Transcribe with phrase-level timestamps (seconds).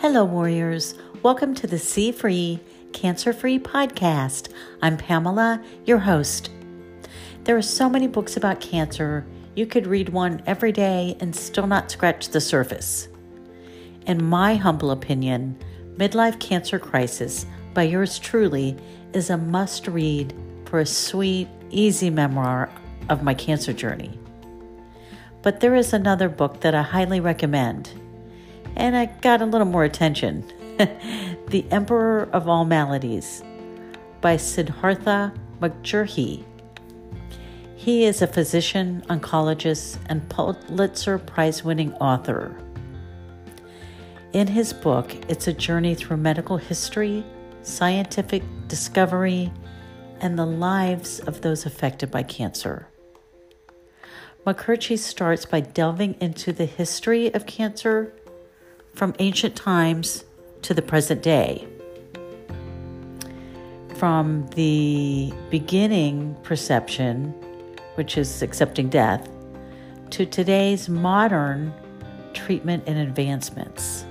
[0.00, 0.94] Hello, warriors.
[1.22, 2.58] Welcome to the C Free,
[2.94, 4.50] Cancer Free podcast.
[4.80, 6.48] I'm Pamela, your host.
[7.44, 11.66] There are so many books about cancer, you could read one every day and still
[11.66, 13.08] not scratch the surface.
[14.06, 15.58] In my humble opinion,
[15.96, 17.44] Midlife Cancer Crisis
[17.74, 18.78] by yours truly
[19.12, 22.70] is a must read for a sweet, easy memoir
[23.10, 24.18] of my cancer journey.
[25.42, 27.90] But there is another book that I highly recommend,
[28.76, 30.44] and I got a little more attention
[31.48, 33.42] The Emperor of All Maladies
[34.20, 36.44] by Siddhartha Mukherjee.
[37.76, 42.54] He is a physician, oncologist, and Pulitzer Prize winning author.
[44.32, 47.24] In his book, it's a journey through medical history,
[47.62, 49.52] scientific discovery,
[50.20, 52.86] and the lives of those affected by cancer.
[54.46, 58.14] Mukherjee starts by delving into the history of cancer
[58.94, 60.24] from ancient times
[60.62, 61.66] to the present day.
[63.94, 67.34] From the beginning perception,
[67.94, 69.28] which is accepting death,
[70.10, 71.72] to today's modern
[72.32, 74.04] treatment and advancements.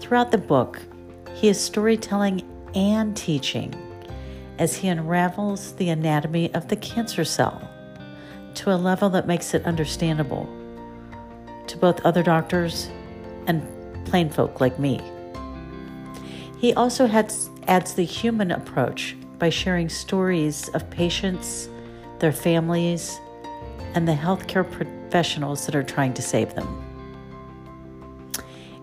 [0.00, 0.80] Throughout the book,
[1.34, 2.42] he is storytelling
[2.74, 3.74] and teaching
[4.58, 7.70] as he unravels the anatomy of the cancer cell
[8.54, 10.48] to a level that makes it understandable
[11.66, 12.90] to both other doctors
[13.48, 13.66] and
[14.04, 15.00] plain folk like me.
[16.58, 21.68] He also has, adds the human approach by sharing stories of patients,
[22.18, 23.20] their families,
[23.94, 26.84] and the healthcare professionals that are trying to save them.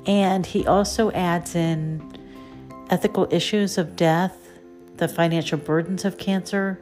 [0.05, 2.17] And he also adds in
[2.89, 4.38] ethical issues of death,
[4.97, 6.80] the financial burdens of cancer,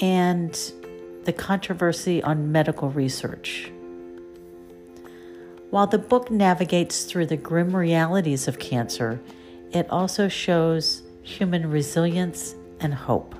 [0.00, 0.52] and
[1.24, 3.70] the controversy on medical research.
[5.70, 9.20] While the book navigates through the grim realities of cancer,
[9.72, 13.34] it also shows human resilience and hope.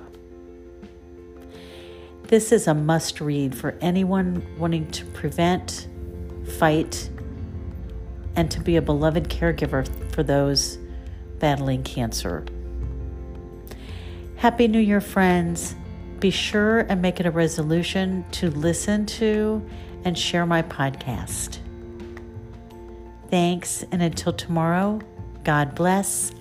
[2.23, 5.87] This is a must read for anyone wanting to prevent,
[6.59, 7.09] fight,
[8.35, 10.77] and to be a beloved caregiver for those
[11.39, 12.45] battling cancer.
[14.35, 15.75] Happy New Year, friends.
[16.19, 19.65] Be sure and make it a resolution to listen to
[20.03, 21.59] and share my podcast.
[23.29, 25.01] Thanks, and until tomorrow,
[25.43, 26.31] God bless